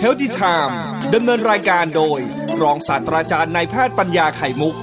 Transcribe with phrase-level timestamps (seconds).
[0.00, 0.78] เฮลติไทม์
[1.14, 2.20] ดำเนินรายการโดย
[2.62, 4.74] รองศาสตราจารย์นายแพทย์ปัญญาไข่มุก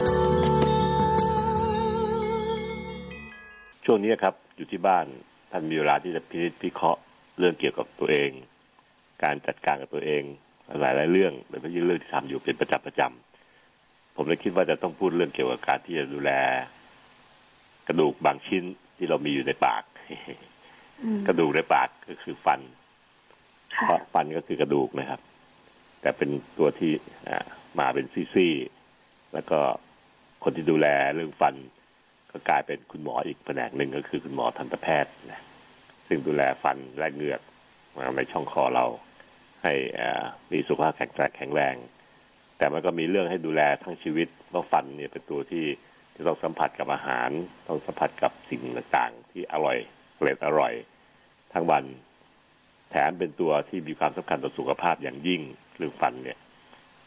[3.85, 5.05] ช่วงนี้ครับ อยู่ที่บ้าน
[5.51, 7.01] ท่านมีเวลาที่จะพิจิตพิเคราะห์
[7.39, 8.29] เรื่องเกี่ยวกับตัวเอง
[9.23, 10.23] การจัดการกับตัวเอง
[10.81, 16.31] หลายหลายเรื่องโดยเฉพาะเรื่องที่ทำอยู่เป็นประจำประจำผมเลยคิดว่าจะต้องพูดเรื่องเกี่ยวกับการที่จะดูแล
[17.87, 18.63] กระดูกบางชิ้น
[18.97, 19.83] ที่เรามีอยู่ในปาก
[21.27, 22.59] กระดูกในปากก็คือฟัน
[23.83, 25.19] เพราะฟันก็คือกระดูกนะครับ
[26.01, 26.91] แต่เป็นตัวที่
[27.79, 29.59] มาเป็นซี่ๆแล้วก็
[30.43, 31.55] คนที่ดูแลเรื่องฟัน
[32.31, 35.41] ก็กลายเป็นคุณหมออีกแผนกหนึ่งก็คือคุณหมอทันตแพทย์นะ
[36.07, 37.41] ซึ่งดูแลฟันและเหงือก
[38.17, 38.85] ในช่องคอเรา
[39.63, 39.73] ให้
[40.51, 41.75] มีสุขภาพแข็งแรงแข็งแรง
[42.57, 45.65] แต่มันก็มีเรื่องให้ดูแลทั้งชีวิตเพราะฟันเนี่ยเป็นตัวที่
[46.13, 47.29] ที่ต้องสัมผัสกับอาหาร
[47.67, 49.77] ต้องสัมผัสกับสิ่งต่างๆ ที่อร่อย
[50.17, 50.73] เกล็ดอร่อย
[51.53, 51.83] ทั้งวัน
[52.89, 55.41] แถมเป็นตัวที่มีความสำคัญต่อสุขภาพอย่างยิ่ง
[55.77, 56.37] เรื่องฟันเนี่ย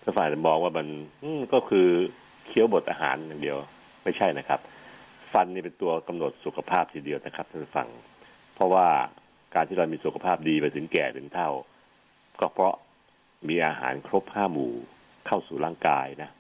[0.03, 0.87] ถ้าฝ่ายมองว่ามัน
[1.53, 1.89] ก็คือ
[2.47, 3.57] เคี้ยวบดอาหารอย่างเดียว
[4.05, 4.61] ไม่ใช่นะครับ
[5.33, 7.89] ฟันนี่เป็นตัวกำหนดสุขภาพทีเดียวนะครับท่านฟัง
[8.55, 8.87] เพราะว่า
[9.55, 11.51] การที่เรามีสุขภาพดีไปถึงแก่ถึงเท่า
[12.41, 12.75] ก็เพราะ
[13.49, 14.73] มีอาหารครบห้าหมู่
[15.27, 16.31] เข้าสู่ร่างกายนะ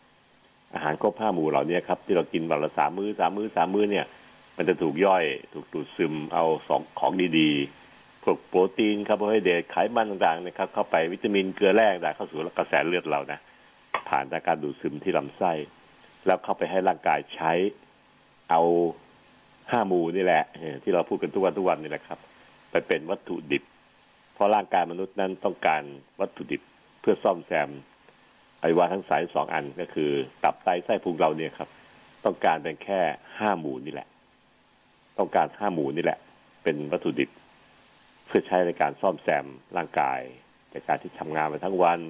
[0.74, 4.06] อาหารครบห้าหมู่เหล่านี้ครับ ที่เรากินวันละสามมื้อสามมื้อสามมื้อเนี่ย
[4.56, 7.81] มันจะถูกย่อย ถูกดูดซึมเอาสองของดีๆ
[8.22, 13.38] พวกโปรตีนคาร์โบไฮเดรตไขมันต่างๆนะครับ เข้าไปวิตามินเกลือแร่ต่างเข้าสู่กระแสเลือดเรานะ
[14.08, 15.52] ผ่านจากการดูดซึมที่ลำไส้
[16.26, 17.52] แล้วเข้าไปให้ร่างกายใช้
[18.50, 18.62] เอา
[19.70, 20.44] ห้าหมู่นี่แหละ
[20.82, 22.18] ที่เราพูดกันทุกวันทุกวันนี่แหละครับ
[22.70, 23.62] ไปเป็นวัตถุดิบ
[24.34, 25.82] เพราะร่างกายมนุษย์นั้นต้องการ
[26.20, 26.62] วัตถุดิบ
[27.00, 27.70] เพื่อซ่อมแซม
[28.60, 30.10] อวัยวะทั้งสายสองอันก็คือ
[30.44, 31.68] ตับไตไส้พุงเราเนี่ยครับ
[32.24, 33.00] ต้องการเป็นแค่
[33.38, 34.08] ห้าหมูนี่แหละ
[35.18, 36.18] ต้องการห้าหมูนี่แหละ
[36.62, 37.30] เป็นวัตถุดิบ
[38.34, 40.20] พื่อใช้ในการซ่อมแซมร่างกาย
[40.72, 42.00] จากการที่ทำงานมาทั้งวัน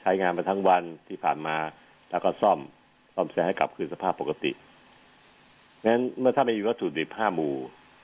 [0.00, 1.56] ใช้งานมาทั้งวันที่ผ่านมา
[2.10, 2.58] แล้วก็ซ่อม
[3.14, 4.52] ซ่อมแซมให้กลับคืนสภาพปกติ
[5.86, 7.54] งั้นเมื่อถ้าไม่มีวัตถุดิบห้าหมู่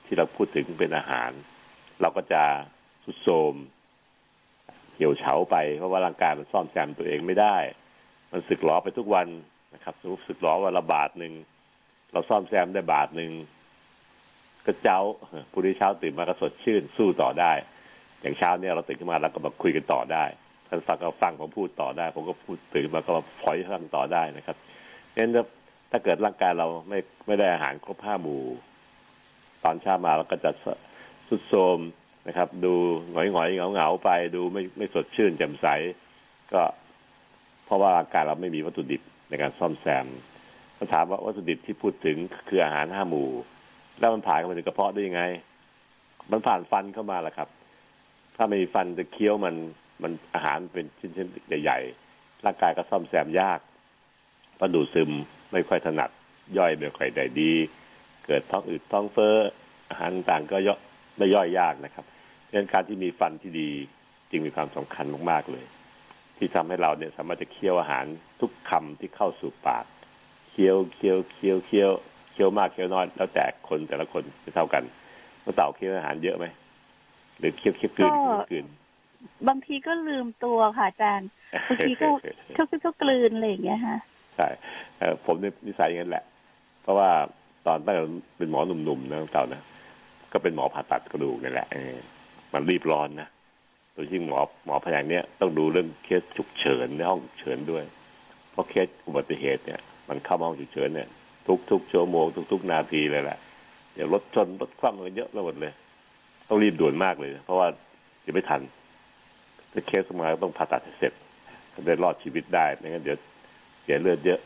[0.05, 1.31] ที่เราพูดถึงเป็นอาหาร
[2.01, 2.43] เราก็จะ
[3.03, 3.53] สุดโทม
[4.95, 7.57] เหี่ยวเฉาไปเพราะว่าร่างกายมันซ่อมแซมตัวเองไม่ได้
[8.31, 9.27] มันสึกหลอไปทุกวัน
[9.73, 11.33] นะครับสมมติสึกหลอวันละบาทหนึ่ง
[12.11, 13.31] เราซ่อมแซมได้บาทหนึ่ง
[14.65, 14.99] ก็เจ้า
[15.51, 17.51] ผู้ที่เช้าตื่นมาก็สดชื่นสู้ต่อได้
[18.21, 20.25] อย่างเช้าเนี่ยเราตื่นขึ้นมาแล้วก็มาคุยกันต่อได้
[20.67, 24.57] ท่านฟังก็ฟังผมพูดต่อได้ ผมก็พูดตื่นมาก็มาฝอยฟังต่อได้นะครับ
[25.15, 25.31] งั้น
[25.91, 28.41] ถ้าเกิดร่างกายเราไม่ไม่ได้อาหารครบห้าหมู่
[29.63, 30.51] ตอนเช้ามาเราก็จะ
[31.27, 31.79] สุดโทม
[32.27, 32.73] นะครับ ดู
[33.11, 35.67] หงอยหงอยเหงาเหงาไปดูไม่ไม่สดชื่นแจ่มใส
[36.53, 36.61] ก็
[37.65, 40.05] เพราะว่าร่างกายเราไม่มีวัตถุดิบในการซ่อมแซม
[40.77, 43.29] คำถามว่าวัตถุดิบที่พูดถึงคืออาหารห้าหมู่
[43.99, 45.21] แล้วมันผ่านเข้ามาถึงกระเพาะได้ยังไง
[46.31, 47.49] มันผ่านฟันเข้ามาแหละครับ
[48.35, 49.55] ถ้าไม่มีฟันจะเคี้ยวมัน
[50.03, 53.59] มันอาหารเป็นชิ้นๆใหญ่ๆร่างกายก็ซ่อมแซมยาก
[54.55, 55.11] เพระดูดซึม
[55.51, 56.09] ไม่ค่อยถนัด
[56.57, 57.51] ย่อยไม่ค่อยได้ดี
[58.25, 59.35] เกิดท้องอืดท้องเฟ้อ
[59.89, 60.79] อาหารต่างก็ย่อย
[61.17, 62.05] ไม่ย่อยยากนะครับ
[62.47, 63.69] ดังนั้นการที่มีฟันที่ดี
[64.29, 65.65] จึงมีความสำคัญมากๆเลย
[66.37, 68.05] ที่ทำให้เราเนี่ยสามารถจะเคี้ยวอาหาร
[68.41, 69.85] ทุกคำที่เข้าสู่ปาก
[70.49, 71.91] เคี้ยวเคี้ยวเคี้ยวเคี้ยว
[72.35, 74.83] เคี้ยวมากเคี้ยวน้อยแล้วแต่คนแต่ละคนไม่เท่ากัน
[75.41, 76.45] เมื่อเต่าเคี้ยวอาหารเยอะไหม
[77.39, 78.11] หรือเคี้ยวเคี้ยวกลืน
[78.51, 78.65] กลืน
[79.47, 81.29] บางทีก็ลืมตัวค่ะอาจารย์
[81.67, 82.07] บางทีก็
[82.53, 83.97] เคี้ยวเคี้ยวกลืนอะไรอย่างเงี้ยค่ะ
[84.35, 84.47] ใช่
[85.25, 86.23] ผมเนี่ยนิสัยอย่างนั้นแหละ
[86.81, 87.09] เพราะว่า
[87.67, 88.03] ตอนตั้งแต่
[88.37, 89.61] เป็นหมอหนุ่มๆนะเต่านะ
[90.33, 91.67] ก็เป็นหมอผ่าตัดกระดูกนี่แหละ
[92.53, 93.27] มันรีบร้อนนะ
[93.93, 97.83] โดยที่หมอหมอแผนกเนี้ยต้องดูเรื่องเคสฉุกเฉินในห้องฉุกเฉินด้วย
[98.51, 101.07] เพราะเคสอุบัติเหตุเนี่ย มันเข้าห้องฉุกเฉินเนี่ย
[101.71, 103.39] ทุกๆชั่วโมงทุกๆนาทีเลยแหละ
[103.95, 105.73] อย่างรถชนรถคว่ำกันเยอะไปหมดเลย
[106.47, 107.67] ต้องรีบด่วนมากเลย เพราะว่า
[108.25, 108.61] จะไม่ทัน
[109.71, 111.13] ถ้าเคสมาต้องผ่าตัดเสร็จ
[111.85, 113.17] ได้รอดชีวิตได้ไม่งั้นเดี๋ยว
[113.83, 114.39] เสียเลือดเยอะ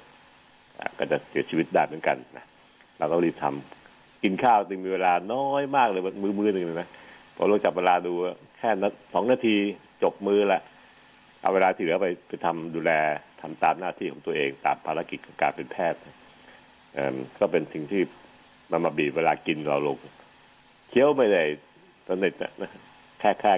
[0.98, 2.46] ก็จะเสียชีวิตได้เหมือนกันนะ
[2.98, 6.90] เราก็รีบทำกินข้าวจึงมีเวลาน้อยมากเลยมือมือหนึ่งเลยนะ
[7.36, 8.14] พอเราจับเวลาดู
[8.58, 8.70] แค่
[9.14, 9.56] สองนาที
[10.04, 10.62] จบมือละ
[11.42, 12.92] เอาเวลาที่เหลือไปไปทำดูแล
[13.42, 16.00] ทำตามหน้าที่ของตัวเองตามภารกิจของการเป็นแพทย์
[17.40, 18.02] ก็เป็นสิ่งที่
[18.72, 19.98] มันมาบีบเวลากินเราลง
[20.90, 21.44] เคี้ยวไม่ได้
[22.06, 22.72] ตอนน็ตนะ
[23.20, 23.54] แค่แค่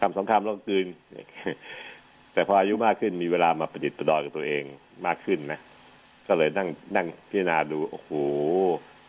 [0.00, 0.86] คำสองคำแล้วกืน
[2.32, 4.64] แต่พออายุมากขึ้นมีเวลามาประดิษฐ์ประดอยกับตัวเอง
[5.06, 5.60] มากขึ้นนะ
[6.28, 8.10] ก็เลยนั่งนั่งพิจารณาดูโอ้โห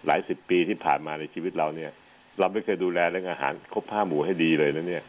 [0.05, 1.91] หลายสิบปีที่ผ่านมาในชีวิตเราเนี่ย
[2.39, 5.03] เราไม่เคยดูแลเรื่องอาหารครบห้าหมู่ให้ดีเลยนะเนี่ย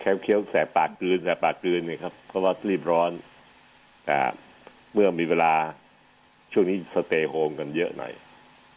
[0.00, 3.10] แค่เคี้ยวแสบปากกลืนแสบปากกลืนเนี่ยครับเพราะว่ารีบร้อน
[4.04, 4.16] แต่
[4.92, 5.52] เมื่อมีเวลา
[6.58, 8.12] ช่วงนี้สเตย์โฮมกันเยอะหน่อย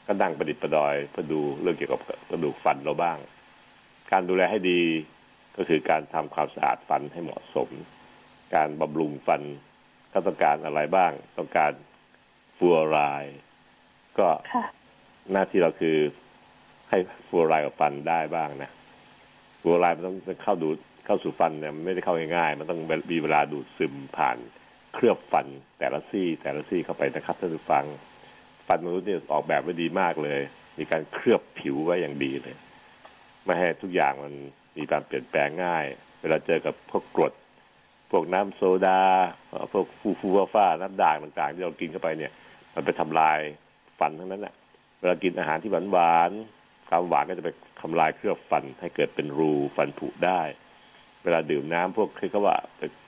[0.06, 3.18] ก็นั่งประดิษฐ์ประดอยเพื่อดูเรื่องเกี่ยวกับกระดูกฟันเราบ้าง
[4.12, 4.82] การดูแลให้ดี
[5.58, 7.70] ก็คือการทำความสะอาดฟันให้เหมาะสม
[8.56, 9.42] การบำรุงฟัน
[10.14, 11.72] ก็ต้องการอะไรบ้าง ต้องการ
[12.58, 13.38] ฟลูออไรด์
[14.20, 14.66] ก็ค่ะ
[15.32, 15.98] หน้าที่เราคือ
[16.90, 16.98] ให้
[17.28, 18.70] ฟลูออไรด์กับฟันได้บ้างนะ
[19.62, 22.80] ฟลูออไรด์มันต้องเข้าดูดเข้าสู่ฟันเนี่ยมันไม่ได้เข้าง่ายๆ มันต้อง
[23.12, 24.38] มีเวลาดูดซึมผ่าน
[24.94, 25.48] เคลือบฟัน
[25.80, 27.86] แต่ละซี่แต่ละซี่เข้าไปนะครับท่านผู้ฟัง
[28.68, 30.40] ฟันมนุษย์เนี่ยออกแบบไว้ดีมากเลย
[30.80, 32.56] มีการเคลือบผิวไว้อย่างดีเลย
[33.46, 34.34] ไม่ให้ทุกอย่างมัน
[34.78, 35.86] มีการเปลี่ยนแปลงง่าย
[36.22, 37.34] เวลาเจอกับพวกกรด
[38.12, 39.02] พวกน้ำโซดา
[39.74, 42.32] พวกฟูฟูฟ้าฟ้าน้ำด่างต่างๆ ที่เรากินเข้าไปเนี่ย
[42.76, 43.40] มันไปทำลาย
[44.00, 44.54] ฟันทั้งนั้นแหละ
[45.00, 47.50] เวลากินอาหารที่หวานหวานๆความหวานก็จะไป
[47.82, 50.42] ทำลายเคลือบฟันให้เกิดเป็นรูฟันผุได้
[51.24, 52.58] เวลาดื่มน้ำพวกคือเขาว่า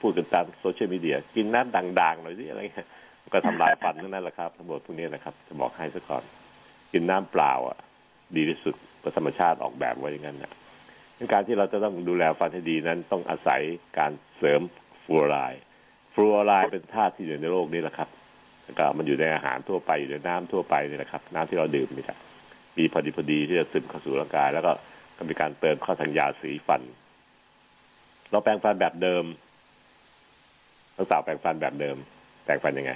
[0.00, 2.88] พูดกันตามโซเชียลมีเดีย กินน้ำด่างๆหน่อยสิอะไรเงี้ย
[3.32, 6.24] ก็ทำลายฟันนั้นแหละครับทั้งหมดพวกนี้นะครับ จะบอกให้ซะก่อน
[6.92, 7.78] กินน้ำเปล่าอะ
[8.36, 10.52] ดีที่สุดเพราะธรรมชาติออกแบบไว้อย่างนั้นนะ
[11.32, 13.60] การที่เราจะต้องดูแลฟันให้ดีนั้น ต้องอาศัย
[13.98, 14.60] การเสริม
[15.02, 15.62] ฟลูออไรด์
[16.14, 18.08] ฟลูออไรด์เป็นธาตุที่อยู่ในโลกนี้แหละครับ
[18.64, 22.18] แล้วก็มันอยู่ในอาหารทั่วไปอยู่ในน้ำทั่วไปนี่แหละครับ น้ำที่เราดื่มนี่แหละ
[22.78, 24.72] มีพอดีพอดีที่จะซึมเข้าสู่ร่างกาย แล้วก็
[25.16, 26.82] ก็มีการเติมเข้าทางยาสีฟัน
[28.32, 29.24] เราแปรงฟันแบบเดิม
[30.94, 31.96] เราสาวแปรงฟันแบบเดิม
[32.44, 32.92] แปรงฟันยังไง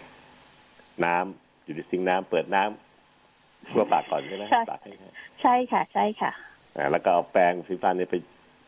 [1.05, 5.09] น้ำอยู่ในซิงค์น้ำเปิดน้ำทั่วปากก่อนใช่ไหมใช่ปากให้ให้
[5.43, 6.31] ใช่ค่ะ ใช่ค่ะ
[6.77, 8.17] อ่าแล้วก็เอาแปรงสีฟันเนี่ยไป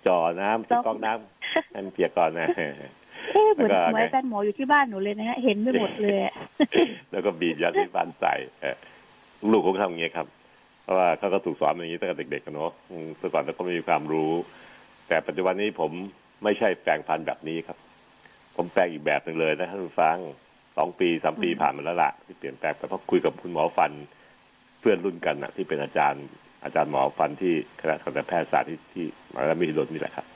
[0.06, 6.34] จ่อน้ำที่ต้องก๊อกน้ำให้มันเปียกก่อนนะเอ๊ะเหมือนแล้วก็เหมือนอาจารย์หมออยู่ที่บ้านหนูเลยนะฮะเห็นไปหมดเลยอะ
[7.12, 8.76] แล้วก็บีบยาสีฟันใส่เออ
[9.52, 10.26] ลูกเขาก็ทำอย่างนี้ครับ
[10.82, 14.32] เพราะว่าเขาก็ถูกสอนมาอย่างนี้ตั้งแต่เด็กๆกันเนาะอืมเมื่อก่อนเขาก็ไม่มีความรู้
[15.08, 15.92] แต่ปัจจุบันนี้ผม
[16.44, 17.78] ไม่ใช่แปรงฟันแบบนี้ครับ
[18.56, 20.16] ผมแปรงอีกแบบหนึ่งเลยนะท่านผู้ฟัง
[20.76, 23.92] สองปีสามปีอืมผ่านมาแล้วล่ะที่เปลี่ยนแปลงไปเพราะคุยกับคุณหมอฟัน
[24.80, 26.24] เพื่อนรุ่นกันนะที่เป็นอาจารย์
[26.64, 30.26] อาจารย์หมอฟันที่คณะทันตแพทยศาสตร์ที่ที่มหาวิทยาลัยมหิดลนี่แหละครับ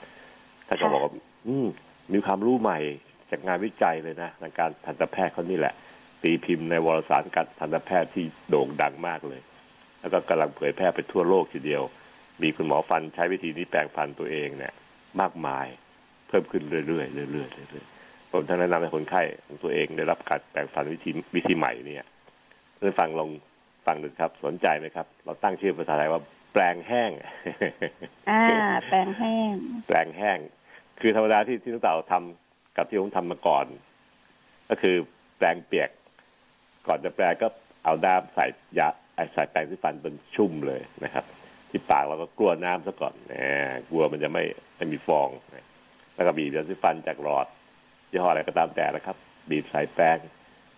[0.69, 1.13] ท่านก็บอกว่า
[1.47, 1.67] อืม
[2.13, 2.79] มีความรู้ใหม่
[3.31, 5.75] จากงานวิจัยเลยนะทางการทันตแพทย์เขานี่แหละ
[6.23, 9.41] ตีพิมพ์ในวารสารการทันตแพทย์ที่โด่งดังมากเลย
[10.01, 11.83] แล้วก็กำลังเผยแพร่ไปทั่วโลกทีเดียว
[12.43, 14.73] มีคุณหมอฟันใช้วิธีนี้แปลงฟันตัวเองเนี่ย
[15.21, 22.07] มากมายเพิ่มขึ้นเรื่อยๆเรื่อยๆเรื่อยๆผมท่านแนะนำให้คนไข้ของตัวเองได้รับการแปลงฟันวิธีวิธีใหม่เนี่ย
[22.77, 23.31] ท่านฟังลอง
[23.87, 27.11] ฟังดูครับ สนใจไหมครับ เราตั้งชื่อภาษาไทยว่า แปลงแห้ง
[28.31, 28.43] อ่า
[28.89, 29.53] แปรงแห้ง
[29.87, 30.39] แปลงแห้ง
[31.01, 33.67] คือธรรมดาที่ที่น้องเต่าทำกับที่ผมทำมาก่อน
[34.71, 34.97] ก็คือ
[35.39, 35.91] แปลงเปียก
[36.87, 37.49] ก่อนจะแปลงก็
[37.85, 38.45] เอาน้ำใส่
[38.79, 41.25] ยาไอ้ใส่แปรงที่ฟันจนชุ่มเลยนะครับ
[41.71, 43.33] ที่ปากเราก็กลัวน้ำซะก่อนแหม
[43.91, 44.45] กลัวมันจะไม่
[44.77, 45.67] ไม่มีฟองนะ
[46.15, 47.47] แล้วก็บีบยาสีฟันจากหลอด
[48.11, 49.17] ยี่ห้ออะไรก็ตามแต่นะครับ
[49.51, 50.19] บีบใส่แปรง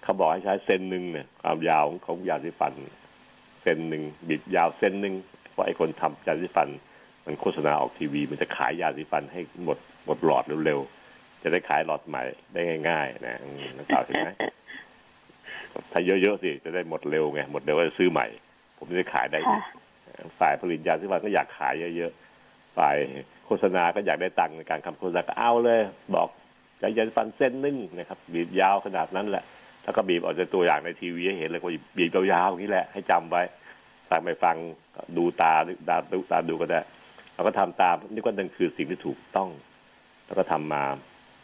[0.02, 2.72] เขาบอกให้ใช้เส้นหนึ่งเนี่ยความยาวของของยาสีฟัน
[3.62, 5.14] เส้นหนึ่งบีบยาวเส้นหนึ่ง
[5.52, 6.68] เพราะไอ้คนทำยาสีฟัน
[7.26, 12.22] มันโฆษณาออกทีวี มันจะขายยาสีฟันให้หมดหมดหลอดเร็วๆจะได้ขายหลอดใหม่
[12.52, 14.30] ได้ง่ายๆนะอืมนักข่าวเห็นไหม
[15.92, 18.26] ถ้าเยอะๆสิจะได้หมดเร็วไงหมดเร็วก็จะซื้อใหม่
[18.78, 22.96] ผมจะได้ขายได้อีกค่ะฝ่ายผลิตยาสีฟันก็อยากขายเยอะๆฝ่าย
[23.46, 25.80] โฆษณาก็อยากได้ตังค์ในการทำโฆษณาก็เอาเลย
[26.14, 26.28] บอก
[26.80, 29.44] จะยาสีฟันเส้นหนึงนะครับ บีบยาวขนาดนั้นแหละ
[29.84, 33.42] แล้วก็บีบออกจากตัวอย่างในทีวีให้เห็นเลยว่าบีบยาวๆอย่างนี้แหละให้จำไว้
[34.10, 34.56] ฟังไม่ฟัง
[35.16, 35.52] ดูตา
[35.88, 36.80] ตาดูตาดูก็ได้
[37.34, 39.48] เราก็ทำตามนี่ก็นั่นคือสิ่งที่ถูกต้อง
[40.26, 40.84] แล้วก็ทำมา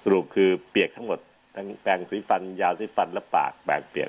[0.03, 1.19] สรุปคือเปียกทั้งหมด
[1.55, 4.09] ทั้งแปรงสีฟัน ยาสีฟันและปากแปรงเปียก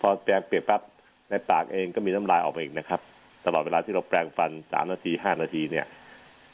[0.00, 0.80] พอแปรงเปียกปั๊บ
[1.30, 3.00] ในปากเองก็มีน้ำลายออกมาอีกนะครับ
[3.46, 5.86] ตลอดเวลาที่เราแปรงฟันสามนาทีห้านาทีเนี่ย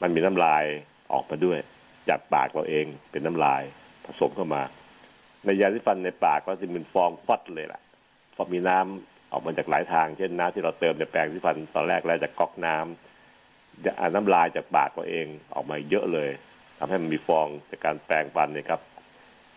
[0.02, 0.64] มันมีน้ำลาย
[1.12, 1.58] ออกมาด้วย
[2.08, 3.62] จากปากเราเองเป็นน้ำลาย
[4.04, 4.62] ผสมเข้ามา
[5.44, 7.80] ในยาสีฟันในปากก็จะเป็นฟองฟัดเลยล่ะ
[8.36, 16.30] พอมีน้ำออกมาจากหลายทาง เช่นน้ำที่เราเติมในแปรงสีฟันตอนแรกแล้วจากก๊อกน้ำจะอ่าน้ำลายจากปากตัวเองออกมาเยอะเลย
[16.78, 18.80] ทำให้มันมีฟองจากการแปรงฟันเนี่ยครับ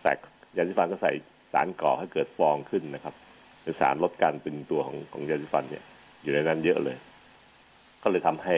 [0.02, 0.12] แต่
[0.56, 1.12] ยาสีฟันก็ใส่
[1.52, 3.14] สารก่อให้เกิดฟองขึ้นนะครับ
[3.62, 5.84] เป็นสารลดการตึงตัวของของยาสีฟันเนี่ย
[6.22, 6.96] อยู่ในนั้นเยอะเลย
[8.02, 8.54] ก็เลยทำให้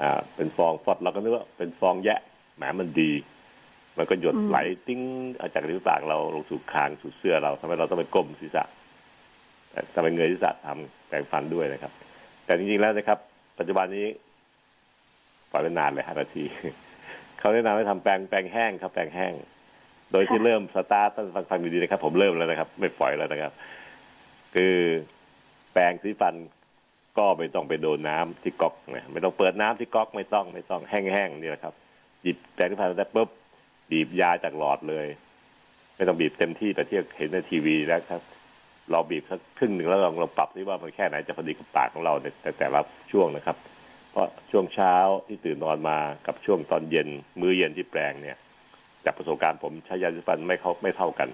[0.00, 2.20] อ่าเป็นฟองฟอดเราก็นึกว่าเป็นฟองแยะ
[2.56, 3.10] แหมมันดี
[3.98, 5.00] มันก็หยดอืมไหลติ้ง
[5.38, 8.64] เอาจากริมฝีปากเราลงสู่คางสู่เสื้อเราทำให้เราต้องไปก้มศีรษะ
[9.70, 11.92] แต่ทำไปเงยศีรษะทำแปรงฟันด้วยนะครับ
[12.44, 13.18] แต่จริงๆแล้วนะครับ
[13.58, 14.06] ปัจจุบันนี้
[15.52, 16.44] ปล่อยไปนานเลยห้านาที
[17.38, 19.32] เขาแนะนำให้ทำแปรงแปรงแห้งครับ แปรงแห้ง
[20.12, 23.52] โดยที่ค่ะเริ่มสตาร์ทท่านฟังฟังดีๆนะครับ ผมเริ่มแล้วนะครับ ไม่ปล่อยแล้วนะครับ
[24.54, 24.74] คือ
[25.72, 26.34] แปรงสีฟัน
[27.18, 31.74] ก็ไม่ต้องไปโดนน้ำที่ก๊อกนะไม่ต้องเปิดน้ำที่ก๊อกไม่ต้องไม่ต้องแห้งๆนี่แหละครับ
[32.22, 33.28] หยิบแปรงสีฟันได้ปุ๊บ
[33.90, 35.06] บีบยาจากหลอดเลย
[35.96, 38.22] ไม่ต้องบีบเต็มที่แต่ที่เห็นในทีวีแล้วครับ
[38.90, 42.80] เราบีบสักครึ่งหนึ่งแล้วลองเราปรับซิว่ามันแค่ไหนจะพอดีกับปากของเราในแต่แต่ละ
[43.12, 43.56] ช่วงนะครับ
[44.10, 44.94] เพราะช่วงเช้า
[45.26, 47.08] ที่ตื่นนอนมากับช่วงตอนเย็น
[47.40, 48.36] มื้อเย็นที่แปลงเนี่ย
[49.04, 51.28] จากประสบการณ์ผมใช้ยาสีฟันไม่เข้าไม่เท่ากัน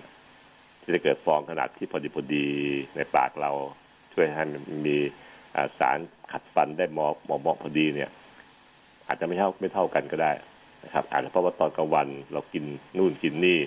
[0.83, 2.47] ที่จะเกิดฟองขนาดที่พอดีพอดี
[2.97, 3.51] ในปากเรา
[4.15, 4.99] ช่วยให้มันมี
[5.79, 5.99] สาร
[6.33, 8.11] ขัดฟันได้เหมาะเหมาะพอดีเนี่ย
[9.07, 10.33] อาจจะไม่เท่าไม่เท่ากันก็ได้
[10.85, 12.65] นะครับอาจจะเพราะว่าตอนกลางวันเรากิน
[12.99, 13.59] นู่นกินนี่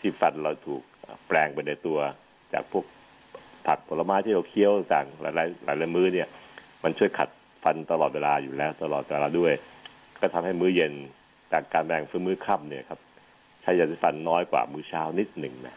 [0.00, 0.82] ที่ฟันเราถูก
[1.28, 1.98] แปลงไปในตัว
[2.52, 2.84] จากพวก
[3.66, 6.28] ผักผลไม้ที่เราเคี้ยวต่างหลายหลายหลายมื้อเนี่ย
[6.84, 7.28] มันช่วยขัด
[7.64, 9.52] ฟันตลอดเวลาอยู่แล้ว ตลอดเวลาด้วย
[10.20, 10.92] ก็ทำให้มื้อเย็น
[11.52, 13.00] จากการแบ่งฟื้นมื้อค่ำเนี่ยครับ
[13.62, 15.74] ใช้ยาสีฟันน้อยกว่ามื้อเช้านิดหนึ่งนะ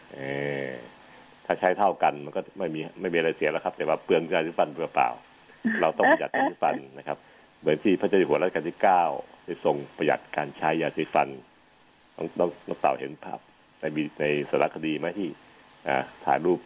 [1.46, 5.29] ถ้าใช้เท่ากันมันก็ไม่มีไม่มีอะไรเสียแล้วครับ แต่ว่าเปลืองยาสีฟันเปล่าๆ
[5.80, 7.18] เราต้องประหยัดยาสีฟันนะครับ
[7.60, 9.02] เหมือนที่พระเจ้าอยู่หัวรัชกาลที่เก้า
[9.44, 11.28] ได้ทรงประหยัดการใช้ยาสีฟัน
[12.16, 13.38] ต้องต้องต้องเต่าเห็นภาพ
[13.80, 13.84] ใน
[14.20, 15.28] ในสารคดีไหมที่
[16.24, 16.60] ถ่ายรูป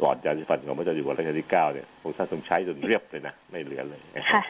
[0.00, 4.00] หลอดยาสีฟันของพระเจ้าอยู่หัวรัชกาลที่เก้าเนี่ยพระท่านทรงใช้จนเรียบเลยนะไม่เหลือเลย
[4.32, 4.42] ค่ะ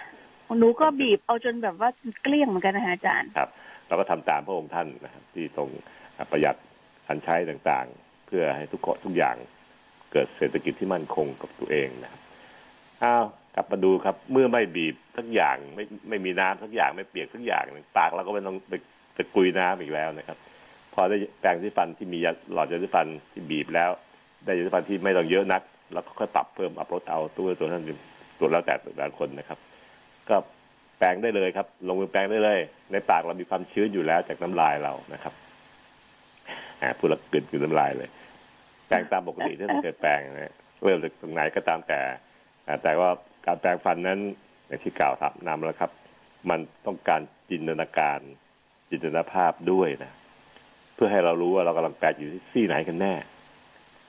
[0.58, 1.88] หนูก็บีบเอาจนแบบว่า
[2.22, 3.48] เกลี้ยงเหมือนกันนะอาจารย์ครับ
[3.88, 5.68] เราก็ทำตามพระองค์ท่านนะครับ ที่ทรง
[6.30, 6.56] ประหยัด
[7.06, 9.36] การใช้ต่างๆ เพื่อให้ทุกทุกอย่าง
[10.12, 12.20] เกิดเศรษฐกิจที่มั่นคงกับตัวเองนะครับ
[13.04, 17.62] อ้าว กลับมาดูครับ เมื่อไม่บีบทั้งอย่างไม่ไม่มีน้ำทั้งอย่างไม่เปียกทั้งอย่าง
[17.98, 18.72] ปากเราก็ไม่ต้องไป
[19.14, 20.38] ไปกุยน้ำอีกแล้วนะครับ
[20.94, 22.18] พอได้แปรงที่ฟันที่มี
[22.52, 23.90] หลอดยาสีฟันที่บีบแล้ว
[24.44, 27.82] ได้ยาสีฟันที่ไม่ต้องเยอะนัก แล้วก็ค่อยปรับเพิ่มอัพลดเอาตัวตัวท่าน
[28.38, 29.58] ตัวแล้วแต่แต่ละคนนะครับ
[30.28, 30.36] ก็
[30.98, 32.58] แปรงได้เลยครับ ลงมือแปรงได้เลย
[32.92, 35.34] ในปากเรามีความชื้นอยู่แล้วจากน้ำลายเรานะครับ
[36.82, 38.08] อ่าพูดล้วกลืนกลืนน้ำลายเลย
[38.86, 42.00] แปรงตามปกติที่เราเคยแปรงนะเริ่มจากตรงไหนก็ตามแต่
[42.84, 43.10] แต่ว่า
[43.46, 44.18] การแปรงฟันนั้น
[44.66, 45.90] อย่างที่กล่าวทับนำแล้วครับ
[46.50, 47.20] มันต้องการ
[47.50, 48.20] จินตนาการ
[48.90, 50.12] จินตนาภาพด้วยนะ
[50.94, 53.14] เพื่อให้เรารู้ว่าเรากำลังแปรงอยู่ที่ซี่ไหนกันแน่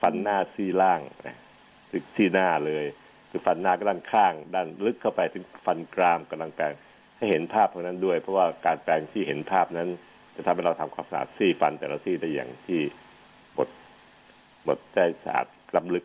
[0.00, 1.36] ฟันหน้าซี่ล่างนะ
[2.14, 2.84] ซี่หน้าเลย
[3.30, 6.72] คือฟันหน้าก็ด้านข้าง ด้านลึกเข้าไปถึงฟันกรามกำลังแปรง
[7.16, 9.88] ให้เห็นภาพตรงนั้นด้วย เพราะว่าการแปรงที่เห็นภาพนั้น
[10.36, 12.80] จะทำให้เราทำความสะอาดซี่ฟันแต่ละซี่ได้อย่างที่
[13.56, 13.68] บด
[14.66, 15.46] บดใจสะอาด
[15.76, 16.04] ล้ำลึก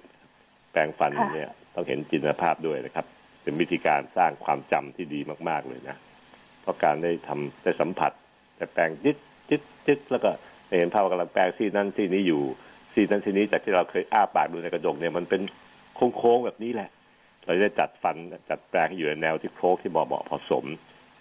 [0.72, 3.06] แปรงฟันเนี่ยต้องเห็นจินตนาภาพด้วยนะครับ
[3.48, 5.98] เป็นวิธีการสร้างความจำที่ดีมาก ๆเลยนะ
[6.62, 8.12] เพราะการได้ทำได้สัมผัส
[8.58, 9.18] แต่แปลงจิต
[9.50, 10.30] จิตจิตแล้วก็
[10.78, 12.42] เห็นภาพกำลังแปลงซี่นั้นซี่นี้อยู่
[12.94, 15.42] ซี่นั้นซี่นี้จากที่เราเคยอ้าปากดูในกระจกเนี่ยมันเป็น
[16.18, 16.90] โค้งๆแบบนี้แหละ
[17.44, 18.16] เราได้จัดฟัน
[18.50, 20.66] จัดแปลงให้อยู่ในแนวที่โค้งที่เหมาะเหมาะพอสม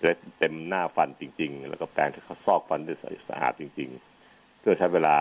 [0.02, 2.95] จะเต็มหน้าฟันจริง ๆ แล้วก็แปลงที่เขาซอกฟันได้
[3.28, 3.88] สะอาดจริง
[4.25, 5.16] ๆ เพื่อใช้เวลา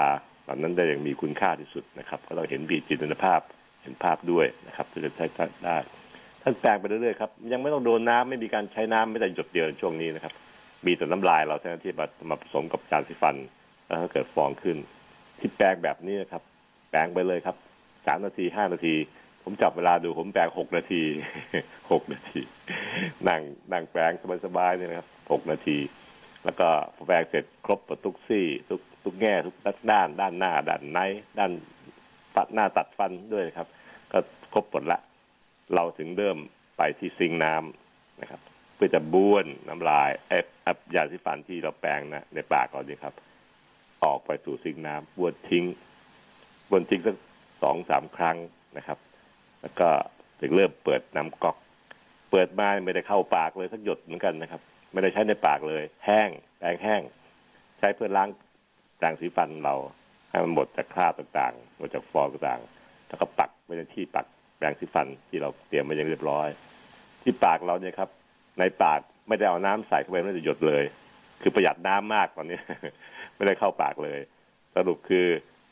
[0.47, 3.41] ตอนนั้นได้อย่างมีคุณค่าที่สุดนะครับ ก็เราเห็นบีจินตนาภาพ
[3.81, 5.25] เห็นภาพด้วยนะครับจะใช้
[5.65, 5.77] ได้
[6.47, 10.33] ท่านแปลงไปเรื่อยๆครับยังไม่ต้องโดนน้ำไม่มีการใช้น้ำไม่แต่หยดเดียวในช่วงนี้นะครับ
[10.85, 13.35] มีแต่น้ำลายเราเท่านั้นที่มามาผสมกับจานสีฟัน
[13.85, 14.77] แล้วเกิดฟองขึ้น
[15.39, 16.43] ที่แปลงแบบนี้นะครับ
[16.89, 17.55] แปลงไปเลยครับ
[18.05, 18.95] สามนาทีห้านาที
[19.43, 21.01] ผมจับเวลาดูผมแปลงหกนาที
[21.91, 22.41] หกนาที
[23.27, 24.11] นั่งนั่งแปลง
[24.45, 25.77] สบายๆเนี่ยนะครับหกนาที
[26.45, 26.67] แล้วก็
[27.07, 29.55] แปลงเสร็จครบทุกซี่ ทุกทุกแง่ทุก
[29.91, 30.99] ด้าน ด้านหน้า ด้านใน
[31.37, 31.51] ด้าน
[32.37, 33.67] ตัดหน้าตัดฟันด้วยครับ
[34.11, 34.19] ก็
[34.53, 34.99] ครบหมดละ
[35.73, 36.37] เราถึงเริ่ม
[36.77, 38.41] ไปที่ซิงน้ำนะครับ
[38.75, 40.33] เพื่อจะบ้วนน้ำลายเอ
[40.75, 43.13] ฟยาสีฟันที่เราแปรงนะในปากก่อนดีครับ
[44.03, 45.65] ออกไปสู่ซิงน้ำบ้วนทิ้ง
[46.69, 47.15] บ้วนทิ้งสัก
[47.63, 48.37] สองสามครั้ง
[48.77, 48.97] นะครับ
[49.61, 49.89] แล้วก็
[50.41, 51.57] ถึงเริ่มเปิดน้ำก๊อก
[52.31, 54.61] เปิดมาไม่ได้เข้าปากเลยสักหยดเหมือนกันนะครับ
[54.93, 56.29] ไม่ได้ใช้ในปากเลย แห้ง
[56.59, 57.01] แปรงแห้ง
[57.79, 58.29] ใช้เพื่อล้าง
[58.97, 59.75] แปรงสีฟันเรา
[60.29, 64.25] ให้มันหมดจากคราบต่างๆหมดจากฟองต่างๆแล้วก็ปักไว้ในที่ปัก
[64.57, 66.47] แปรงสีฟันที่เราเตรียมไว้อย่างเรียบร้อย
[67.23, 68.09] ที่ปากเราเนี่ยครับ
[68.59, 70.83] ในปากไม่ได้เอาน้ำใส่เข้าไปไม่ได้หยดเลย
[71.41, 72.59] คือประหยัดน้ำมากตอนนี้
[73.35, 74.19] ไม่ได้เข้าปากเลย
[74.75, 75.25] สรุปคือ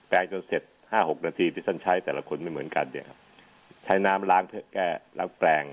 [0.08, 3.20] แปรงจนเสร็จห้าหกนาทีที่ท่านใช้แต่ละคนไม่เหมือนกันเนี่ยครับ
[3.84, 4.88] ใช้น้ำล้างเพื่อแก้
[5.18, 5.64] ล้างแปรง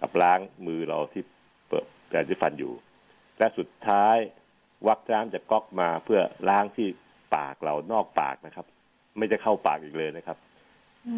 [0.00, 1.22] กับล้างมือเราที่
[1.68, 2.72] เปิดแปรงสีฟันอยู่
[3.38, 4.16] และสุดท้าย
[4.86, 6.88] วักน้ำจากก๊อกมาเพื่อล้างที่
[7.36, 8.66] ปากเรานอกปากนะครับ
[9.18, 10.38] ไม่จะเข้าปากอีกเลยนะครับ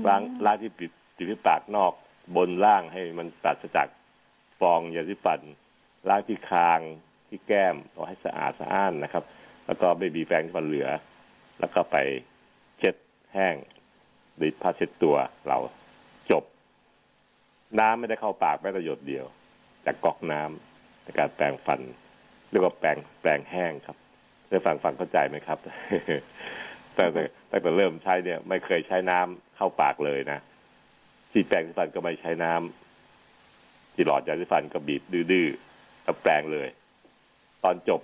[0.09, 1.93] ล้างล้างที่ปิด ที่ปากนอก
[2.37, 3.89] บนล่างให้มันตัดจาก
[4.61, 5.41] ฟองยาสีฟัน
[6.09, 6.81] ล้างที่คาง
[7.29, 9.25] ที่แก้มเอาให้สะอาดสะอ้านนะครับ
[9.67, 10.89] แล้วก็ไม่มีแฟงที่ฟันเหลือ
[11.61, 11.97] แล้วก็ไป
[12.79, 12.95] เช็ด
[13.35, 13.55] แห้ง
[14.41, 15.17] ด้วยผ้าเช็ดตัว
[15.49, 15.59] เรา
[16.31, 16.45] จบ
[17.81, 19.27] น้ำไม่ได้เข้าปากแม้แต่หยดเดียว
[19.85, 21.81] จากก๊อกน้ำในการแปรงฟัน
[22.51, 23.97] เรียกว่าแปรงแปรงแห้งครับ
[24.49, 25.59] ได้ฟังฟังเข้าใจไหมครับ
[26.95, 27.23] แต่แต่
[27.63, 30.41] แต่เริ่มใช้เนี่ย ไม่เคยใช้น้ำเข้าปากเลยนะ
[31.35, 36.69] ที่แปรงสีฟันก็ไม่ใช้น้ำที่หลอดยาสีฟันก็บีบดื้อๆแล้วแปรงเลย
[37.65, 38.01] ตอนจบ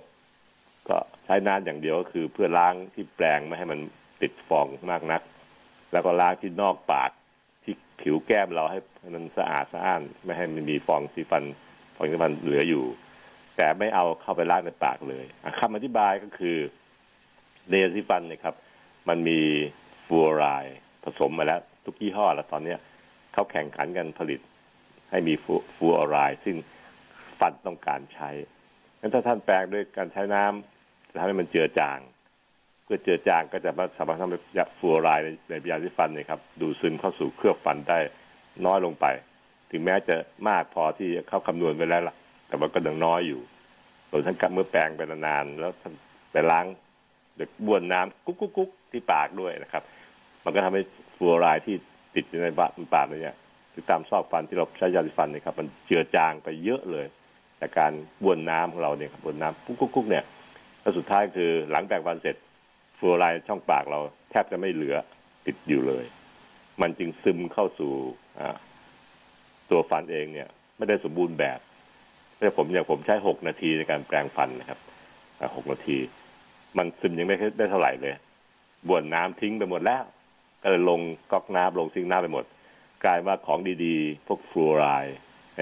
[0.89, 3.79] ก็ใช้น้ำอย่างเดียวก็คือเพื่อล้างที่แปรงไม่ให้มัน
[4.21, 5.21] ติดฟองมากนัก
[5.91, 7.11] แล้วก็ล้างที่นอกปาก
[7.63, 8.79] ที่ผิวแก้มเราให้
[9.15, 11.43] มันสะอาดสะอ้าน ไม่ให้มันมีฟองสีฟัน
[11.95, 12.85] ฟองสีฟันเหลืออยู่
[13.57, 15.25] แต่ไม่เอาเข้าไปล้างในปากเลย
[15.59, 16.57] คำอธิบายก็คือ
[17.69, 18.55] ในยาสีฟันเนี่ยครับ
[19.09, 19.39] มันมี
[20.05, 22.79] ฟลูออไรด์ผสมมาแล้ว ทุกยี่ห้อแล้วตอนเนี้ย
[23.33, 24.39] เขาแข่งขันกันผลิต
[25.11, 25.33] ให้มี
[25.75, 26.55] ฟูออไรด์ซึ่ง
[27.39, 28.29] ฟันต้องการใช้
[28.99, 31.99] งั้นถ้าท่านแปลงด้วยการใช้น้ำจะทำให้มันเจือจาง
[32.83, 34.37] เพื่อเจือจางก็จะสามารถทำให้
[34.77, 37.97] ฟูออไรด์ในยาสีฟันเนี่ยครับดูซึมเข้าสู่เครือบฟันได้
[38.65, 39.05] น้อยลงไป
[39.71, 40.15] ถึงแม้จะ
[40.49, 42.15] มากพอที่เขาคำนวณไปแล้วล่ะ
[42.47, 43.41] แต่ว่าก็ยังน้อยอยู่
[44.09, 45.93] ส่วนท่านกับเมื่อแปลงไปนานๆแล้วท่าน
[46.31, 46.65] ไปล้าง
[47.37, 49.83] เด็กบ้วนน้ำกุ๊กกุ๊กกุ๊กที่ปากด้วยนะครับ
[50.43, 50.81] มันก็ทำให้
[51.15, 51.75] ฟูออไรด์ที่
[52.15, 53.37] ติดอยู่ในปากปากเนี่ย
[53.71, 57.05] หรือตามซอกฟันที่เราใช้ยาสีฟันเนี่ยครับมันเจือจางไปเยอะเลย
[57.59, 57.91] จากการ
[58.23, 60.23] บ้วนน้ำของเราเนี่ยครับบ้วนน้ำกุ๊กกุ๊กเนี่ย
[60.81, 62.35] แล้วสุดท้ายคือหลังแปรงฟันเสร็จ
[62.97, 63.99] ฟลูออไรด์ช่องปากเรา
[64.31, 64.95] แทบจะไม่เหลือ
[65.45, 66.05] ติดอยู่เลย
[66.81, 67.91] มันจึงซึมเข้าสู่
[69.69, 71.59] ตัวฟันเองเนี่ย ไม่ได้สมบูรณ์แบบ
[72.39, 74.79] แต่ผมอย่างผมใช้หกนาทีในการแปรงฟันนะครับ
[75.55, 75.97] หกนาที
[76.77, 78.13] มันซึมยังไม่ได้เท่าไหร่เลย
[78.87, 80.03] บ้วนน้ำทิ้งไปหมดแล้ว
[80.61, 81.01] ก็เลยลง
[81.31, 82.45] ก๊อกน้ำลงซิงน้ำไปหมด
[83.03, 85.15] กลายว่าของดีๆ พวกฟลูออไรด์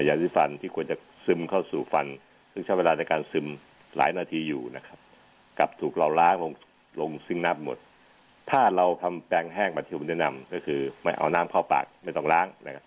[0.08, 2.06] ยาสีฟันที่ควรจะซึมเข้าสู่ฟัน
[2.52, 3.46] ซึ่งใช้เวลาในการซึม
[3.96, 4.98] หลายนาทีอยู่นะครับ
[5.58, 6.52] กับถูกเราล้างลง
[7.00, 7.78] ลงซิงน้ำหมด
[8.50, 12.84] ถ้าเราทำแปรงแห้งมาที่ผมแนะนำก็คือไม่เอาน้ำเข้าปากไม่ต้องล้างนะครับ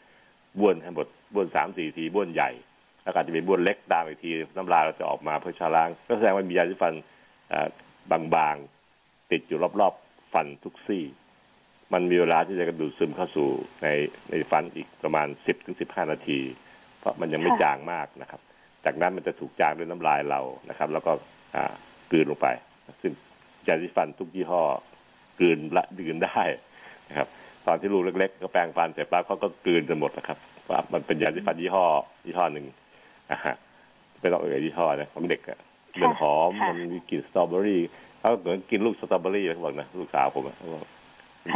[0.60, 2.50] บ้วนให้หมดบ้วนสามสี่ทีบ้วนใหญ่
[3.04, 6.94] แล้วก็จะมีบ้วนเล็กตามอีกทีน้ำลายเราจะออกมาเพื่อชาล้าง ก็แสดงว่ามียาสีฟัน
[8.36, 11.04] บางๆติดอยู่รอบๆ ฟันทุกซี่
[11.94, 13.48] มันมีเวลาที่จะกระดูดซึมเข้าสู่
[13.84, 13.88] ใน
[14.30, 16.40] ในฟันอีกประมาณสิบถึงสิบห้านาที
[17.00, 18.42] เพราะมันยังไม่จางมากนะครับ
[18.86, 21.12] จากนั้นมันจะถูกจางด้วยน้ำลายเรานะครับ แล้วก็
[22.12, 22.48] กลืนลงไป
[23.02, 23.12] ซึ่ง
[23.68, 24.64] ยาสีฟันทุกยี่ห้อ
[25.40, 26.44] กลืนละดื่นได้
[27.10, 27.28] นะครับ
[27.68, 30.38] ตอนที่ลูกเล็กๆ ก็แปรงฟันเสร็จปั๊บเขาก็กลืนจนหมดนะครับ
[30.70, 31.86] ว่ามันเป็นยาสีฟันยี่ห้อ
[32.26, 32.66] ยี่ห้อหนึ่ง
[33.32, 33.56] อะฮะ
[34.20, 35.60] ไม่ต้องเอ่ยยี่ห้อนะของเด็กอะ
[36.02, 37.82] มันหอมมันมีกลิ่นสตรอเบอรี่
[38.20, 40.58] เขาเหมือนกินลูกสตรอเบอรี่เขาบอกนะลูกสาวผมอะ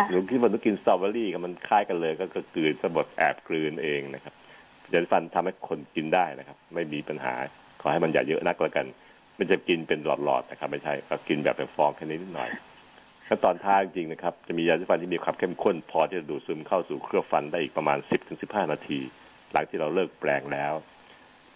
[0.10, 4.34] หรือที่มันต้องกินสตรอเบอรี่กับมันคล้ายกันเลย ก็กลืนสมบดแอบกลืนเองนะครับ
[4.92, 7.34] ยาสีฟันทำให้คนกินได้นะครับ ไม่มีปัญหา
[7.82, 8.86] ขอให้มันอย่าเยอะนักแล้วกัน
[9.38, 12.50] มันจะกินเป็นหลอดๆนะครับไม่ใช่ก็กินแบบเป็นฟองแค่นี้นิดหน่อย
[13.28, 19.00] ขั้นตอนท้ายจริงนะครับ จะมียาสีฟันที่มีความเข้มข้น พอที่จะดูดซึมเข้าสู่เครือฟันได้อีกประมาณสิบถึงสิบห้านาที
[19.52, 20.74] หลังที่เราเลิกแปลงแล้ว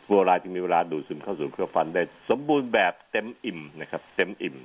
[0.06, 4.56] ฟลูออไรด์จึงมีเวลาดูดซึมเข้าสู่เครือฟันได้ สมบูรณ์แบบเต็มอิ่มนะครับ เต็มอิ่ม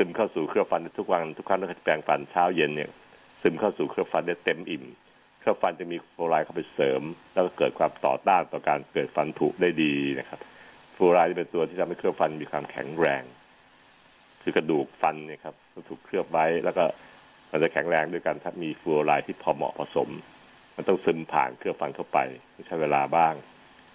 [0.00, 2.90] ซึมเข้าสู่เครือฟันทุกวันทุกครั้งที่แปลงฟันเช้าเย็นเนี่ย
[3.42, 4.84] ซึมเข้าสู่เครือฟันได้เต็มอิ่ม
[5.40, 7.02] เครือฟันจะมีฟลูออไรด์เข้าไปเสริม
[7.34, 10.40] แล้วก็เกิดความต่อต้านต่อการเกิดฟันผุได้ดีนะครับ
[10.96, 13.22] ฟลูออไรด์เป็นตัวที่ทำให้เครือฟันมีความแข็งแรง
[14.42, 15.54] คือกระดูกฟันเนี่ยครับ
[15.88, 16.84] ถูกเคลือบไว้แล้วก็
[17.50, 20.08] มันจะแข็งแรงด้วยกันถ้ามีฟลูออไรด์ที่พอเหมาะผสม
[20.76, 22.18] มันต้องซึมผ่านเครือฟันเข้าไป
[22.66, 23.34] ใช้เวลาบ้าง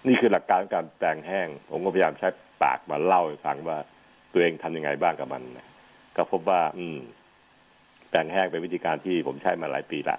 [0.06, 2.28] นี่คือหลักการการแปลงแห้ง ผมก็พยายามใช้
[2.62, 3.78] ปากมาเล่าให้ฟังว่า
[4.32, 5.66] ตัวเองทำยังไงบ้างกับมันนะ
[6.32, 6.98] พบว่า อืม
[8.10, 10.18] แปลงแห้งเป็นวิธีการที่ผมใช้มาหลายปีละ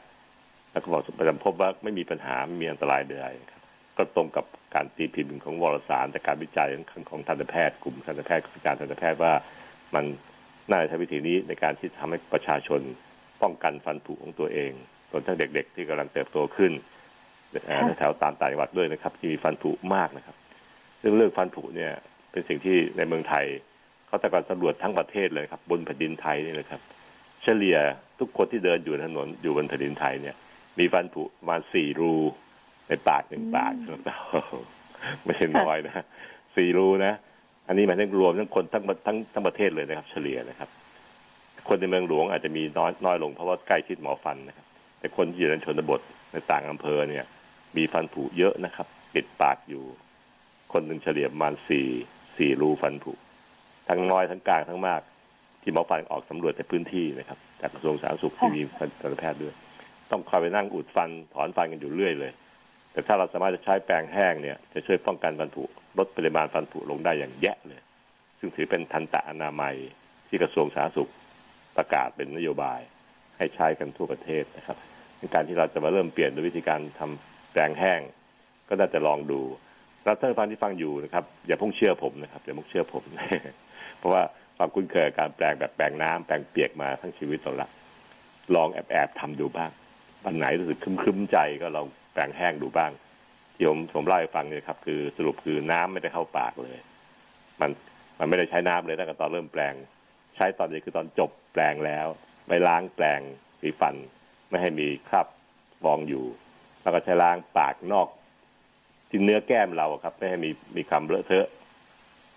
[0.72, 3.62] แล้วก็บอกประจำพบว่าไม่มีปัญหาไม่มีอันตรายใดๆครับ
[3.98, 9.34] ก็ตรงกับการตีพิมพ์ของวารสารแต่การวิจัยของของทันตแพทย์กลุ่มทันตแพทย์การทันตแพทย์ว่า
[9.96, 10.06] มัน
[10.70, 12.82] น่าจะใช้วิธีนี้ในการที่ทำให้ประชาชน
[13.42, 14.72] ป้องกันฟันผุของตัวเอง
[15.12, 16.72] รวมทั้งเด็ก ๆ ที่กำลังเติบโตขึ้น
[17.98, 20.36] แถวตามต่างจังหวัดด้วยนะครับ ที่มีฟันผุมากนะครับ
[21.02, 21.92] ซึ่งเรื่องฟันผุเนี่ย
[22.32, 23.46] เป็นสิ่งที่ในเมืองไทย
[24.08, 26.82] เขาแต่ก่อนสำรวจทั้งประเทศเลยครับ บนแผ่นดินไทยนี่เลยครับ
[27.44, 27.78] เฉลี่ย
[28.20, 30.36] ทุกคนที่เดินอยู่ถนนอยู่บนแผ่นดินไทยเนี่ย
[30.80, 32.14] มีฟันผุประมาณสี่รู
[32.88, 33.74] ในปากหนึ่งปาก
[35.26, 36.06] ไม่ใช่น้อยนะ
[36.56, 37.14] สี่รูนะ
[37.68, 40.70] อันนี้หมายถึงรวมทั้งคนทั้งทั้งทั้งประเทศเลยนะครับ เฉลี่ยนะครับ
[41.68, 44.66] คนในเมืองหลวงอาจจะมีน้อยน้อยลงเพราะว่าใกล้ชิดหมอฟันนะครับ
[45.00, 47.26] แต่คนที่อยู่ในชนบทในต่างอำเภอเนี่ย
[47.78, 49.84] มีฟันผุเยอะนะครับ ปิดปากอยู่
[50.74, 51.88] คนหนึ่งเฉลี่ยประมาณสี่
[52.38, 53.12] สี่รูฟันผุ
[53.88, 55.02] ทั้งน้อยทั้งกลางทั้งมาก
[55.62, 59.54] ที่หมอฟันออกสำรวจในพื้นที่นะครับ จากกระทรวงสาธารณสุขที่มีทันตแพทย์ด้วย
[60.12, 62.32] ต้องคอยไปนั่งอุดฟันถอนฟันกันอยู่เรื่อยเลย
[62.92, 65.64] แต่ถ้าเราสามารถจะใช้แปรงแห้งเนี่ยจะช่วยป้องกันฟันผุ
[65.98, 67.82] ลดปริมาณฟันผุลงได้อย่างแยะเลย
[68.40, 69.76] ซึ่งถือเป็นทันตะอนามัย
[70.28, 71.12] ที่กระทรวงสาธารณสุข
[71.78, 72.80] ประกาศเป็นนโยบาย
[73.38, 74.78] ให้ใช้กันทั่วประเทศนะครับ
[75.20, 78.00] ในการที่เราจะมาเริ่มเปลี่ยนด้วยวิธีการทำแปรงแห้ง
[78.70, 79.42] ก็น่าจะลองดู
[80.08, 83.04] รับท่านฟังที่ฟังอยู่นะครับ อย่าพุ่งเชื่อผมนะครับอย่าพุ่งเชื่อผม
[83.98, 84.22] เพราะว่า
[84.58, 87.70] ความคุ้นเคยการแปลงแบบแปลงน้ำแปลงเปียกมาทั้งชีวิตเราละ
[88.56, 89.72] ลองแอบแอบทำดูบ้าง
[90.26, 92.92] วันไหนรู้สึกคึมคึมใจก็ลองแปลงแห้งดูบ้าง
[93.56, 96.78] ที่ผมผมเล่าให้ฟังเนี่ยครับ คือสรุปคือน้ำไม่ได้เข้าปากเลย
[97.62, 97.70] มัน
[98.20, 99.74] มันไม่ได้ใช้น้ำเลยตั้งแต่ตอนเริ่มแปลง
[100.36, 102.08] ใช้ตอนนี้คือตอนจบแปลงแล้ว
[102.48, 103.20] ไปล้างแปลง
[103.62, 103.96] สีฟัน
[104.50, 105.28] ไม่ให้มีคราบ
[105.84, 106.26] ฟองอยู่
[106.82, 108.08] แล้วก็ใช้ล้างปากนอก
[109.16, 111.48] จกินเนื้อแก้มเราครับ ไม่ให้มีมีคำเลอะเทอะ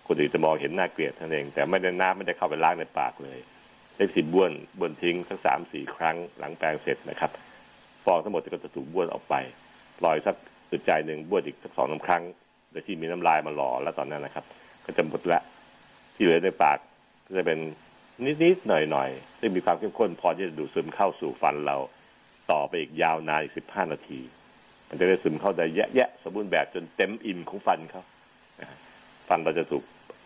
[0.07, 3.39] คนอื่นจะมองเห็นน่าเกลียดท่านเอง แต่ไม่ได้น้ำไม่ได้เข้าไปล้างในปากเลย
[3.95, 7.31] ได้สิบบ้วนบ้วนทิ้งสักสามสี่ครั้งหลังแปรงเสร็จนะครับ
[8.05, 9.35] ฟองทั้งหมดก็จะถูกบ้วนออกไป
[10.05, 10.35] ลอยสัก
[10.71, 12.23] อึดใจหนึ่งบ้วนอีกสักสองน้ำครั้ง
[12.71, 14.45] โดยที่มีน้ำลายมาหล่อแล้วตอนนั้นนะครับ
[14.85, 15.41] ก็จะหมดละ
[16.15, 16.77] ที่เหลือในปาก
[17.25, 17.59] ก็จะเป็น
[18.43, 21.77] นิดๆหน่อยๆซึ่งมีความเข้มข้นพอที่จะดูดซึมเข้าสู่ฟันเรา
[22.51, 24.19] ต่อไปอีกยาวนานอีกสิบห้านาที
[24.89, 28.03] มันจะได้ซึมเข้าได้แยะๆสมบูรณ์แบบจนเต็มอิ่มของฟันเขา
[29.29, 29.83] ฟันเราจะถูก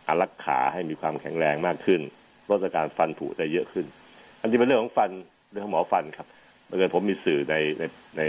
[0.07, 2.01] อารักขาให้มีความแข็งแรงมากขึ้น
[2.49, 3.85] ลดอาการฟันผุได้เยอะขึ้น
[4.41, 5.09] อันนี้เป็นเรื่องของฟัน
[5.51, 6.27] เรื่องของหมอฟันครับ
[6.65, 7.83] เมื่อผมมีสื่อในใน
[8.17, 8.21] ใน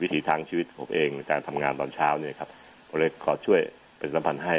[0.00, 2.48] วิถีทางชีวิตผมเองในการทำงานตอนเช้าเนี่ยครับ
[2.88, 3.60] ผมเลยขอช่วย
[3.98, 4.54] เป็นสัมพันธ์ให้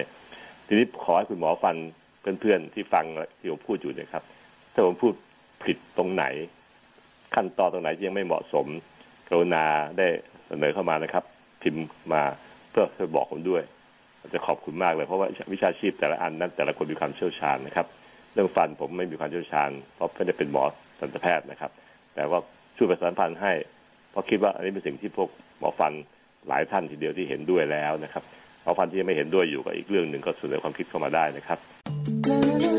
[0.68, 1.76] ทีนี้ขอให้คุณหมอฟัน
[2.22, 3.06] เพื่อนๆที่ฟัง
[3.40, 4.24] ที่ผมพูดอยู่เนี่ยครับ
[4.74, 5.14] ถ้าผมพูด
[5.66, 6.26] ผิดตรงไหน
[7.36, 8.68] ขั้นตอนตรงไหนที่ยังไม่เหมาะสม
[9.30, 9.66] กรุณา
[9.98, 10.08] ได้
[10.48, 11.24] เสนอเข้ามานะครับ
[11.62, 12.22] พิมพ์มา
[12.70, 13.64] เพื่อจะบอกผมด้วย
[14.34, 17.88] จะขอบคุณมากเลยเพราะว่าวิชาชีพแต่ละอันนั้นแต่ละคนมีความเชี่ยวชาญนะครับ
[18.34, 20.64] เรื่องฟันผมไม่มีความเชี่ยวชาญ เพราะไม่ได้เป็นหมอ
[21.00, 21.72] สัตวแพทย์นะครับ
[22.16, 22.40] แต่ว่า
[22.78, 23.54] ช่วยประสานพันธ์ให้
[24.12, 25.94] เพราะคิดว่าอันนี้เป็นสิ่งที่พวกหมอฟัน
[26.48, 28.24] หลายท่านทีเดียวที่เห็นด้วยแล้วนะครับ
[28.64, 32.79] หมอฟันที่ยังไม่เห็นด้วยอยู่กับอีกเรื่องหนึ่งก็เสนอความคิดเข้ามาได้นะครับ